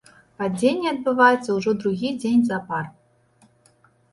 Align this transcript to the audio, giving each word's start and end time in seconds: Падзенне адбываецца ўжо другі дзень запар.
Падзенне 0.41 0.87
адбываецца 0.91 1.49
ўжо 1.57 1.75
другі 1.83 2.09
дзень 2.23 2.43
запар. 2.51 2.85